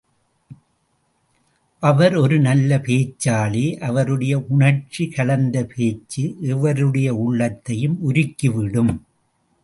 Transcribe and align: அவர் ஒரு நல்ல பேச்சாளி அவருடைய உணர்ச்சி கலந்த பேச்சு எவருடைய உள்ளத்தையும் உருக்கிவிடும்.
அவர் 1.79 2.15
ஒரு 2.15 2.39
நல்ல 2.39 2.77
பேச்சாளி 2.77 3.79
அவருடைய 3.79 4.39
உணர்ச்சி 4.49 5.09
கலந்த 5.09 5.63
பேச்சு 5.75 6.35
எவருடைய 6.41 7.09
உள்ளத்தையும் 7.09 7.99
உருக்கிவிடும். 8.09 8.99